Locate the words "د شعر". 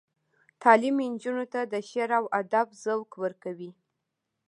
1.73-2.09